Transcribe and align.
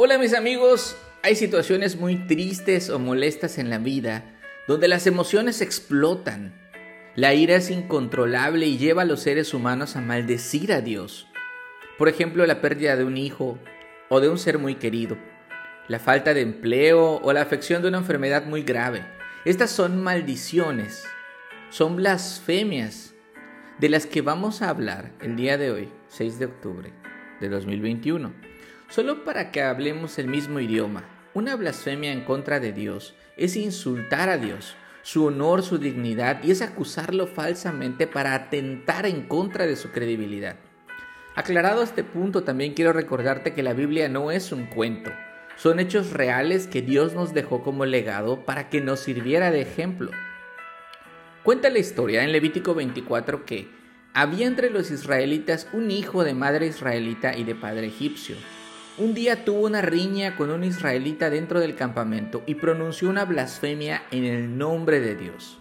Hola 0.00 0.16
mis 0.16 0.32
amigos, 0.32 0.96
hay 1.24 1.34
situaciones 1.34 1.96
muy 1.96 2.24
tristes 2.28 2.88
o 2.88 3.00
molestas 3.00 3.58
en 3.58 3.68
la 3.68 3.78
vida 3.78 4.38
donde 4.68 4.86
las 4.86 5.08
emociones 5.08 5.60
explotan. 5.60 6.54
La 7.16 7.34
ira 7.34 7.56
es 7.56 7.68
incontrolable 7.68 8.64
y 8.64 8.78
lleva 8.78 9.02
a 9.02 9.04
los 9.04 9.22
seres 9.22 9.52
humanos 9.54 9.96
a 9.96 10.00
maldecir 10.00 10.72
a 10.72 10.82
Dios. 10.82 11.26
Por 11.98 12.08
ejemplo, 12.08 12.46
la 12.46 12.60
pérdida 12.60 12.94
de 12.94 13.02
un 13.02 13.16
hijo 13.16 13.58
o 14.08 14.20
de 14.20 14.28
un 14.28 14.38
ser 14.38 14.60
muy 14.60 14.76
querido, 14.76 15.18
la 15.88 15.98
falta 15.98 16.32
de 16.32 16.42
empleo 16.42 17.16
o 17.16 17.32
la 17.32 17.42
afección 17.42 17.82
de 17.82 17.88
una 17.88 17.98
enfermedad 17.98 18.46
muy 18.46 18.62
grave. 18.62 19.04
Estas 19.44 19.72
son 19.72 20.00
maldiciones, 20.00 21.02
son 21.70 21.96
blasfemias 21.96 23.16
de 23.80 23.88
las 23.88 24.06
que 24.06 24.22
vamos 24.22 24.62
a 24.62 24.68
hablar 24.68 25.10
el 25.20 25.34
día 25.34 25.58
de 25.58 25.72
hoy, 25.72 25.88
6 26.06 26.38
de 26.38 26.44
octubre 26.44 26.92
de 27.40 27.48
2021 27.48 28.47
solo 28.88 29.24
para 29.24 29.50
que 29.50 29.62
hablemos 29.62 30.18
el 30.18 30.28
mismo 30.28 30.60
idioma. 30.60 31.04
Una 31.34 31.56
blasfemia 31.56 32.12
en 32.12 32.24
contra 32.24 32.60
de 32.60 32.72
Dios 32.72 33.14
es 33.36 33.56
insultar 33.56 34.28
a 34.28 34.38
Dios, 34.38 34.76
su 35.02 35.24
honor, 35.24 35.62
su 35.62 35.78
dignidad 35.78 36.42
y 36.42 36.50
es 36.50 36.62
acusarlo 36.62 37.26
falsamente 37.26 38.06
para 38.06 38.34
atentar 38.34 39.06
en 39.06 39.22
contra 39.22 39.66
de 39.66 39.76
su 39.76 39.90
credibilidad. 39.90 40.56
Aclarado 41.34 41.82
este 41.82 42.02
punto, 42.02 42.42
también 42.42 42.74
quiero 42.74 42.92
recordarte 42.92 43.54
que 43.54 43.62
la 43.62 43.72
Biblia 43.72 44.08
no 44.08 44.32
es 44.32 44.50
un 44.50 44.66
cuento, 44.66 45.12
son 45.56 45.80
hechos 45.80 46.12
reales 46.12 46.66
que 46.66 46.82
Dios 46.82 47.14
nos 47.14 47.34
dejó 47.34 47.62
como 47.62 47.84
legado 47.84 48.44
para 48.44 48.68
que 48.68 48.80
nos 48.80 49.00
sirviera 49.00 49.50
de 49.50 49.60
ejemplo. 49.60 50.10
Cuenta 51.42 51.68
la 51.70 51.78
historia 51.78 52.22
en 52.22 52.32
Levítico 52.32 52.74
24 52.74 53.44
que 53.44 53.68
había 54.14 54.46
entre 54.46 54.70
los 54.70 54.90
israelitas 54.90 55.68
un 55.72 55.90
hijo 55.90 56.24
de 56.24 56.34
madre 56.34 56.66
israelita 56.66 57.36
y 57.36 57.44
de 57.44 57.54
padre 57.54 57.86
egipcio. 57.86 58.36
Un 58.98 59.14
día 59.14 59.44
tuvo 59.44 59.66
una 59.66 59.80
riña 59.80 60.34
con 60.34 60.50
un 60.50 60.64
israelita 60.64 61.30
dentro 61.30 61.60
del 61.60 61.76
campamento 61.76 62.42
y 62.46 62.56
pronunció 62.56 63.08
una 63.08 63.24
blasfemia 63.24 64.02
en 64.10 64.24
el 64.24 64.58
nombre 64.58 64.98
de 64.98 65.14
Dios. 65.14 65.60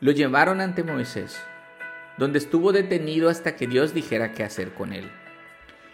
Lo 0.00 0.12
llevaron 0.12 0.60
ante 0.60 0.82
Moisés, 0.82 1.40
donde 2.18 2.38
estuvo 2.38 2.72
detenido 2.72 3.30
hasta 3.30 3.56
que 3.56 3.66
Dios 3.66 3.94
dijera 3.94 4.32
qué 4.32 4.44
hacer 4.44 4.74
con 4.74 4.92
él. 4.92 5.10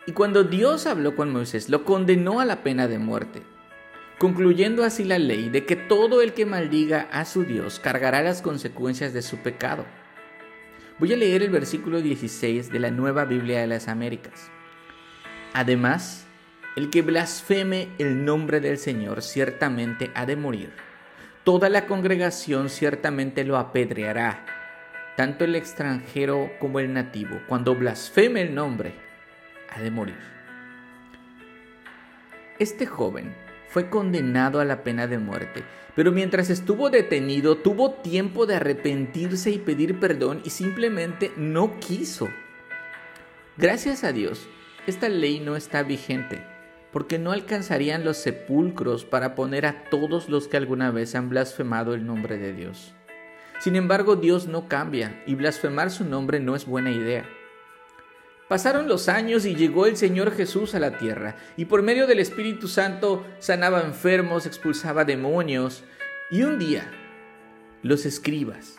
Y 0.08 0.12
cuando 0.12 0.42
Dios 0.42 0.86
habló 0.86 1.14
con 1.14 1.30
Moisés, 1.30 1.68
lo 1.68 1.84
condenó 1.84 2.40
a 2.40 2.44
la 2.44 2.64
pena 2.64 2.88
de 2.88 2.98
muerte, 2.98 3.42
concluyendo 4.18 4.82
así 4.82 5.04
la 5.04 5.20
ley 5.20 5.48
de 5.48 5.64
que 5.64 5.76
todo 5.76 6.22
el 6.22 6.32
que 6.32 6.44
maldiga 6.44 7.02
a 7.12 7.24
su 7.24 7.44
Dios 7.44 7.78
cargará 7.78 8.22
las 8.22 8.42
consecuencias 8.42 9.12
de 9.12 9.22
su 9.22 9.36
pecado. 9.36 9.86
Voy 10.98 11.12
a 11.12 11.16
leer 11.16 11.44
el 11.44 11.50
versículo 11.50 12.02
16 12.02 12.72
de 12.72 12.80
la 12.80 12.90
Nueva 12.90 13.26
Biblia 13.26 13.60
de 13.60 13.68
las 13.68 13.86
Américas. 13.86 14.50
Además, 15.56 16.26
el 16.76 16.90
que 16.90 17.00
blasfeme 17.00 17.88
el 17.96 18.26
nombre 18.26 18.60
del 18.60 18.76
Señor 18.76 19.22
ciertamente 19.22 20.10
ha 20.14 20.26
de 20.26 20.36
morir. 20.36 20.70
Toda 21.44 21.70
la 21.70 21.86
congregación 21.86 22.68
ciertamente 22.68 23.42
lo 23.42 23.56
apedreará, 23.56 24.44
tanto 25.16 25.44
el 25.44 25.54
extranjero 25.54 26.50
como 26.60 26.78
el 26.78 26.92
nativo. 26.92 27.40
Cuando 27.48 27.74
blasfeme 27.74 28.42
el 28.42 28.54
nombre, 28.54 28.92
ha 29.70 29.80
de 29.80 29.90
morir. 29.90 30.18
Este 32.58 32.84
joven 32.84 33.34
fue 33.70 33.88
condenado 33.88 34.60
a 34.60 34.66
la 34.66 34.84
pena 34.84 35.06
de 35.06 35.16
muerte, 35.16 35.64
pero 35.94 36.12
mientras 36.12 36.50
estuvo 36.50 36.90
detenido 36.90 37.56
tuvo 37.56 37.92
tiempo 37.92 38.44
de 38.44 38.56
arrepentirse 38.56 39.52
y 39.52 39.58
pedir 39.58 39.98
perdón 40.00 40.42
y 40.44 40.50
simplemente 40.50 41.32
no 41.38 41.80
quiso. 41.80 42.28
Gracias 43.56 44.04
a 44.04 44.12
Dios, 44.12 44.46
esta 44.86 45.08
ley 45.08 45.40
no 45.40 45.56
está 45.56 45.82
vigente, 45.82 46.44
porque 46.92 47.18
no 47.18 47.32
alcanzarían 47.32 48.04
los 48.04 48.18
sepulcros 48.18 49.04
para 49.04 49.34
poner 49.34 49.66
a 49.66 49.84
todos 49.90 50.28
los 50.28 50.46
que 50.46 50.56
alguna 50.56 50.92
vez 50.92 51.16
han 51.16 51.28
blasfemado 51.28 51.92
el 51.92 52.06
nombre 52.06 52.38
de 52.38 52.52
Dios. 52.52 52.94
Sin 53.58 53.74
embargo, 53.74 54.14
Dios 54.14 54.46
no 54.46 54.68
cambia 54.68 55.22
y 55.26 55.34
blasfemar 55.34 55.90
su 55.90 56.04
nombre 56.04 56.38
no 56.38 56.54
es 56.54 56.66
buena 56.66 56.92
idea. 56.92 57.28
Pasaron 58.48 58.86
los 58.86 59.08
años 59.08 59.44
y 59.44 59.56
llegó 59.56 59.86
el 59.86 59.96
Señor 59.96 60.30
Jesús 60.30 60.76
a 60.76 60.78
la 60.78 60.98
tierra, 60.98 61.34
y 61.56 61.64
por 61.64 61.82
medio 61.82 62.06
del 62.06 62.20
Espíritu 62.20 62.68
Santo 62.68 63.26
sanaba 63.40 63.82
enfermos, 63.82 64.46
expulsaba 64.46 65.04
demonios, 65.04 65.82
y 66.30 66.44
un 66.44 66.60
día 66.60 66.88
los 67.82 68.06
escribas, 68.06 68.78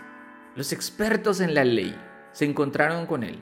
los 0.56 0.72
expertos 0.72 1.42
en 1.42 1.54
la 1.54 1.66
ley, 1.66 1.94
se 2.32 2.46
encontraron 2.46 3.08
con 3.08 3.24
él 3.24 3.42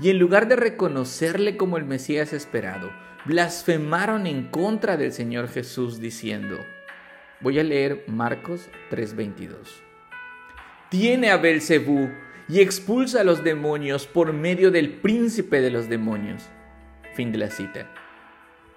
y 0.00 0.08
en 0.08 0.18
lugar 0.18 0.48
de 0.48 0.56
reconocerle 0.56 1.56
como 1.56 1.76
el 1.76 1.84
Mesías 1.84 2.32
esperado, 2.32 2.90
blasfemaron 3.26 4.26
en 4.26 4.48
contra 4.48 4.96
del 4.96 5.12
Señor 5.12 5.48
Jesús 5.48 6.00
diciendo, 6.00 6.58
voy 7.40 7.58
a 7.58 7.64
leer 7.64 8.04
Marcos 8.06 8.68
3:22. 8.90 9.82
Tiene 10.88 11.30
a 11.30 11.36
Belcebú 11.36 12.10
y 12.48 12.60
expulsa 12.60 13.20
a 13.20 13.24
los 13.24 13.44
demonios 13.44 14.06
por 14.06 14.32
medio 14.32 14.70
del 14.70 14.94
príncipe 14.94 15.60
de 15.60 15.70
los 15.70 15.88
demonios. 15.88 16.48
Fin 17.14 17.30
de 17.30 17.38
la 17.38 17.50
cita. 17.50 17.86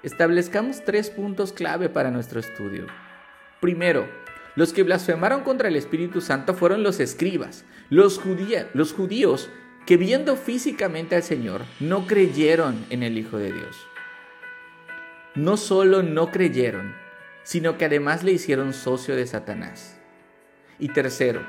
Establezcamos 0.03 0.83
tres 0.83 1.09
puntos 1.09 1.53
clave 1.53 1.87
para 1.87 2.11
nuestro 2.11 2.39
estudio. 2.41 2.85
Primero, 3.61 4.07
los 4.55 4.73
que 4.73 4.83
blasfemaron 4.83 5.41
contra 5.41 5.69
el 5.69 5.77
Espíritu 5.77 6.19
Santo 6.19 6.53
fueron 6.53 6.83
los 6.83 6.99
escribas. 6.99 7.65
Los, 7.89 8.21
los 8.73 8.93
judíos 8.93 9.49
que 9.85 9.97
viendo 9.97 10.35
físicamente 10.35 11.15
al 11.15 11.23
Señor 11.23 11.61
no 11.79 12.07
creyeron 12.07 12.85
en 12.89 13.03
el 13.03 13.17
Hijo 13.17 13.37
de 13.37 13.51
Dios. 13.51 13.87
No 15.35 15.57
solo 15.57 16.03
no 16.03 16.31
creyeron, 16.31 16.95
sino 17.43 17.77
que 17.77 17.85
además 17.85 18.23
le 18.23 18.31
hicieron 18.31 18.73
socio 18.73 19.15
de 19.15 19.27
Satanás. 19.27 19.99
Y 20.79 20.89
tercero, 20.89 21.45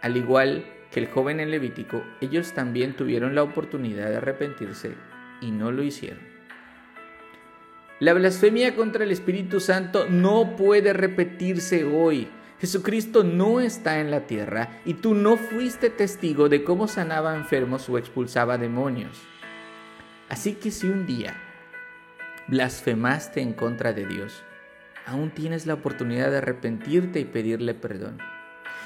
al 0.00 0.16
igual 0.16 0.64
que 0.90 1.00
el 1.00 1.08
joven 1.08 1.40
en 1.40 1.50
Levítico, 1.50 2.02
ellos 2.20 2.52
también 2.54 2.96
tuvieron 2.96 3.34
la 3.34 3.42
oportunidad 3.42 4.08
de 4.08 4.16
arrepentirse 4.16 4.94
y 5.40 5.50
no 5.50 5.70
lo 5.70 5.82
hicieron. 5.82 6.30
La 7.98 8.14
blasfemia 8.14 8.74
contra 8.74 9.04
el 9.04 9.10
Espíritu 9.10 9.60
Santo 9.60 10.06
no 10.08 10.56
puede 10.56 10.94
repetirse 10.94 11.84
hoy 11.84 12.28
Jesucristo 12.60 13.24
no 13.24 13.60
está 13.60 14.00
en 14.00 14.10
la 14.10 14.26
tierra 14.26 14.80
y 14.84 14.94
tú 14.94 15.14
no 15.14 15.38
fuiste 15.38 15.88
testigo 15.88 16.50
de 16.50 16.62
cómo 16.62 16.88
sanaba 16.88 17.34
enfermos 17.34 17.88
o 17.88 17.96
expulsaba 17.96 18.58
demonios. 18.58 19.18
Así 20.28 20.52
que 20.54 20.70
si 20.70 20.86
un 20.86 21.06
día 21.06 21.34
blasfemaste 22.48 23.40
en 23.40 23.54
contra 23.54 23.94
de 23.94 24.04
Dios, 24.04 24.44
aún 25.06 25.30
tienes 25.30 25.66
la 25.66 25.74
oportunidad 25.74 26.30
de 26.30 26.38
arrepentirte 26.38 27.18
y 27.20 27.24
pedirle 27.24 27.72
perdón. 27.72 28.18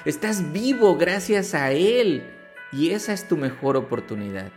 Estás 0.04 0.52
vivo 0.52 0.96
gracias 0.96 1.54
a 1.54 1.72
Él 1.72 2.22
y 2.70 2.90
esa 2.90 3.12
es 3.12 3.26
tu 3.26 3.36
mejor 3.36 3.76
oportunidad. 3.76 4.52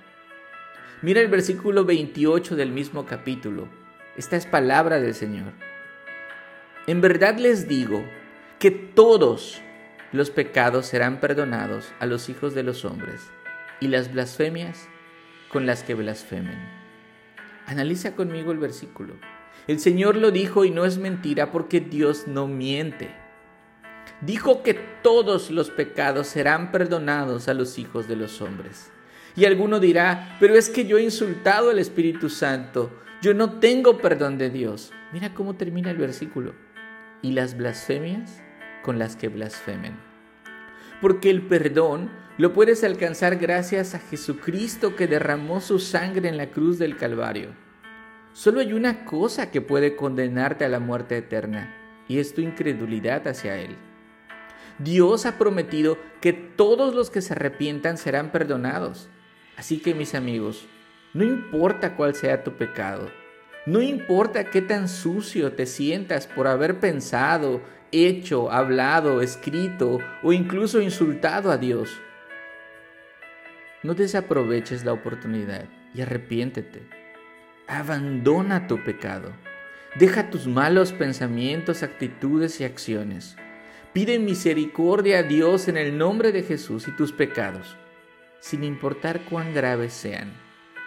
Mira 1.01 1.21
el 1.21 1.27
versículo 1.27 1.85
28 1.85 2.55
del 2.55 2.71
mismo 2.71 3.07
capítulo. 3.07 3.67
Esta 4.15 4.35
es 4.35 4.45
palabra 4.45 4.99
del 4.99 5.15
Señor. 5.15 5.53
En 6.85 7.01
verdad 7.01 7.37
les 7.37 7.67
digo, 7.67 8.03
que 8.59 8.71
todos 8.71 9.61
los 10.11 10.31
pecados 10.31 10.87
serán 10.87 11.19
perdonados 11.19 11.91
a 11.99 12.05
los 12.05 12.29
hijos 12.29 12.55
de 12.55 12.63
los 12.63 12.85
hombres 12.85 13.21
y 13.79 13.87
las 13.87 14.11
blasfemias 14.11 14.87
con 15.49 15.65
las 15.65 15.83
que 15.83 15.93
blasfemen. 15.93 16.57
Analiza 17.67 18.15
conmigo 18.15 18.51
el 18.51 18.57
versículo. 18.57 19.15
El 19.67 19.79
Señor 19.79 20.15
lo 20.15 20.31
dijo 20.31 20.65
y 20.65 20.71
no 20.71 20.85
es 20.85 20.97
mentira 20.97 21.51
porque 21.51 21.81
Dios 21.81 22.27
no 22.27 22.47
miente. 22.47 23.13
Dijo 24.21 24.63
que 24.63 24.73
todos 24.73 25.51
los 25.51 25.69
pecados 25.69 26.27
serán 26.27 26.71
perdonados 26.71 27.47
a 27.47 27.53
los 27.53 27.77
hijos 27.77 28.07
de 28.07 28.15
los 28.15 28.41
hombres. 28.41 28.91
Y 29.35 29.45
alguno 29.45 29.79
dirá, 29.79 30.37
pero 30.39 30.55
es 30.55 30.69
que 30.69 30.87
yo 30.87 30.97
he 30.97 31.03
insultado 31.03 31.69
al 31.69 31.77
Espíritu 31.77 32.29
Santo, 32.29 32.91
yo 33.21 33.35
no 33.35 33.59
tengo 33.59 33.99
perdón 33.99 34.39
de 34.39 34.49
Dios. 34.49 34.91
Mira 35.13 35.35
cómo 35.35 35.55
termina 35.55 35.91
el 35.91 35.97
versículo. 35.97 36.55
¿Y 37.21 37.33
las 37.33 37.55
blasfemias? 37.55 38.41
Con 38.87 38.99
las 38.99 39.17
que 39.17 39.27
blasfemen. 39.27 39.97
Porque 41.01 41.29
el 41.29 41.41
perdón 41.41 42.09
lo 42.37 42.53
puedes 42.53 42.85
alcanzar 42.85 43.35
gracias 43.35 43.93
a 43.93 43.99
Jesucristo 43.99 44.95
que 44.95 45.07
derramó 45.07 45.59
su 45.59 45.77
sangre 45.77 46.29
en 46.29 46.37
la 46.37 46.51
cruz 46.51 46.79
del 46.79 46.95
Calvario. 46.95 47.49
Solo 48.31 48.61
hay 48.61 48.71
una 48.71 49.03
cosa 49.03 49.51
que 49.51 49.59
puede 49.59 49.97
condenarte 49.97 50.63
a 50.63 50.69
la 50.69 50.79
muerte 50.79 51.17
eterna, 51.17 51.75
y 52.07 52.19
es 52.19 52.33
tu 52.33 52.39
incredulidad 52.39 53.27
hacia 53.27 53.57
Él. 53.57 53.75
Dios 54.79 55.25
ha 55.25 55.37
prometido 55.37 55.97
que 56.21 56.31
todos 56.31 56.95
los 56.95 57.09
que 57.09 57.21
se 57.21 57.33
arrepientan 57.33 57.97
serán 57.97 58.31
perdonados. 58.31 59.09
Así 59.57 59.79
que 59.79 59.95
mis 59.95 60.15
amigos, 60.15 60.65
no 61.13 61.25
importa 61.25 61.97
cuál 61.97 62.15
sea 62.15 62.45
tu 62.45 62.53
pecado, 62.53 63.11
no 63.67 63.81
importa 63.81 64.45
qué 64.45 64.61
tan 64.61 64.87
sucio 64.87 65.51
te 65.51 65.65
sientas 65.65 66.25
por 66.25 66.47
haber 66.47 66.79
pensado, 66.79 67.61
hecho, 67.91 68.49
hablado, 68.49 69.21
escrito 69.21 69.99
o 70.23 70.31
incluso 70.31 70.79
insultado 70.79 71.51
a 71.51 71.57
Dios. 71.57 71.99
No 73.83 73.93
desaproveches 73.93 74.85
la 74.85 74.93
oportunidad 74.93 75.65
y 75.93 75.99
arrepiéntete. 75.99 76.87
Abandona 77.67 78.67
tu 78.67 78.81
pecado. 78.85 79.33
Deja 79.99 80.29
tus 80.29 80.47
malos 80.47 80.93
pensamientos, 80.93 81.83
actitudes 81.83 82.61
y 82.61 82.63
acciones. 82.63 83.35
Pide 83.91 84.17
misericordia 84.17 85.19
a 85.19 85.23
Dios 85.23 85.67
en 85.67 85.75
el 85.75 85.97
nombre 85.97 86.31
de 86.31 86.43
Jesús 86.43 86.87
y 86.87 86.91
tus 86.91 87.11
pecados, 87.11 87.75
sin 88.39 88.63
importar 88.63 89.25
cuán 89.25 89.53
graves 89.53 89.91
sean, 89.91 90.31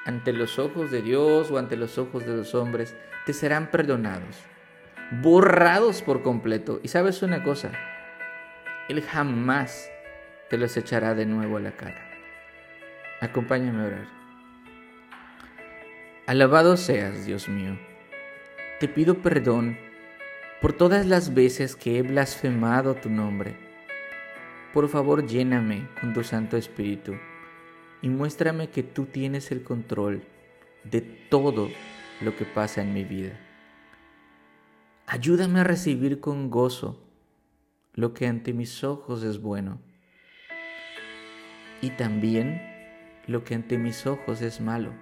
ante 0.05 0.33
los 0.33 0.59
ojos 0.59 0.91
de 0.91 1.03
Dios 1.03 1.51
o 1.51 1.59
ante 1.59 1.77
los 1.77 1.99
ojos 1.99 2.27
de 2.27 2.35
los 2.37 2.55
hombres, 2.55 2.97
te 3.27 3.33
serán 3.33 3.71
perdonados, 3.71 4.37
borrados 5.23 6.03
por 6.03 6.23
completo. 6.23 6.81
Y 6.83 6.89
sabes 6.89 7.23
una 7.23 7.43
cosa, 7.43 7.73
Él 8.89 9.03
jamás 9.03 9.91
te 10.49 10.59
los 10.59 10.77
echará 10.77 11.15
de 11.15 11.27
nuevo 11.27 11.59
a 11.59 11.61
la 11.61 11.73
cara. 11.73 12.09
Acompáñame 13.21 13.83
a 13.83 13.87
orar. 13.87 14.09
Alabado 16.27 16.77
seas, 16.77 17.27
Dios 17.27 17.49
mío. 17.49 17.79
Te 18.79 18.89
pido 18.89 19.17
perdón 19.19 19.77
por 20.61 20.73
todas 20.73 21.07
las 21.07 21.35
veces 21.35 21.77
que 21.77 21.99
he 21.99 22.03
blasfemado 22.03 22.95
tu 22.95 23.11
nombre. 23.11 23.57
Por 24.73 24.89
favor, 24.89 25.27
lléname 25.27 25.89
con 26.01 26.15
tu 26.15 26.23
Santo 26.23 26.57
Espíritu 26.57 27.17
y 28.03 28.09
muéstrame 28.09 28.71
que 28.71 28.83
tú 28.83 29.07
tienes 29.07 29.51
el 29.51 29.63
control 29.63 30.23
de 30.85 31.01
todo 31.01 31.69
lo 32.21 32.37
que 32.37 32.45
pasa 32.45 32.83
en 32.83 32.95
mi 32.95 33.05
vida. 33.05 33.39
Ayúdame 35.07 35.61
a 35.61 35.65
recibir 35.65 36.21
con 36.21 36.51
gozo 36.51 37.07
lo 37.95 38.15
que 38.15 38.27
ante 38.27 38.53
mis 38.53 38.85
ojos 38.85 39.23
es 39.23 39.41
bueno 39.41 39.81
y 41.83 41.91
también 41.91 42.63
lo 43.27 43.45
que 43.45 43.55
ante 43.55 43.79
mis 43.79 44.07
ojos 44.07 44.43
es 44.43 44.61
malo. 44.61 44.93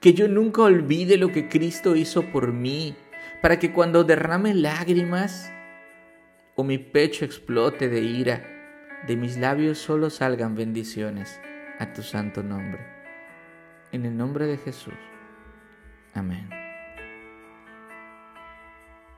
Que 0.00 0.14
yo 0.14 0.28
nunca 0.28 0.62
olvide 0.62 1.16
lo 1.16 1.32
que 1.32 1.48
Cristo 1.48 1.96
hizo 1.96 2.30
por 2.30 2.52
mí, 2.52 2.94
para 3.42 3.58
que 3.58 3.72
cuando 3.72 4.04
derrame 4.04 4.54
lágrimas 4.54 5.52
o 6.54 6.64
mi 6.64 6.78
pecho 6.78 7.24
explote 7.24 7.88
de 7.88 8.00
ira, 8.00 8.42
de 9.06 9.16
mis 9.16 9.36
labios 9.36 9.78
solo 9.78 10.10
salgan 10.10 10.54
bendiciones 10.54 11.40
a 11.78 11.92
tu 11.92 12.02
santo 12.02 12.42
nombre. 12.42 12.80
En 13.92 14.04
el 14.04 14.16
nombre 14.16 14.46
de 14.46 14.56
Jesús. 14.56 14.94
Amén. 16.14 16.65